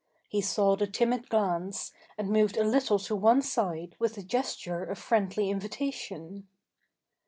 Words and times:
He 0.27 0.41
saw 0.41 0.75
the 0.75 0.87
timid 0.87 1.29
glance 1.29 1.93
and 2.17 2.31
moved 2.31 2.57
a 2.57 2.63
little 2.63 2.97
to 2.97 3.15
one 3.15 3.43
side 3.43 3.95
with 3.99 4.17
a 4.17 4.23
gesture 4.23 4.83
of 4.83 4.97
friendly 4.97 5.51
invitation. 5.51 6.47